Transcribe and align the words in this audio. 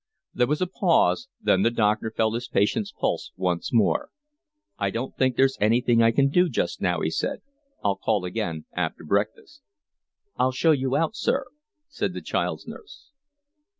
There 0.33 0.47
was 0.47 0.61
a 0.61 0.65
pause. 0.65 1.27
Then 1.39 1.61
the 1.61 1.69
doctor 1.69 2.09
felt 2.09 2.33
his 2.33 2.47
patient's 2.47 2.91
pulse 2.91 3.31
once 3.37 3.71
more. 3.71 4.09
"I 4.79 4.89
don't 4.89 5.15
think 5.15 5.35
there's 5.35 5.59
anything 5.61 6.01
I 6.01 6.09
can 6.09 6.29
do 6.31 6.49
just 6.49 6.81
now," 6.81 7.01
he 7.01 7.11
said. 7.11 7.43
"I'll 7.83 7.97
call 7.97 8.25
again 8.25 8.65
after 8.73 9.03
breakfast." 9.03 9.61
"I'll 10.37 10.53
show 10.53 10.71
you 10.71 10.95
out, 10.95 11.15
sir," 11.15 11.45
said 11.87 12.15
the 12.15 12.21
child's 12.23 12.65
nurse. 12.65 13.11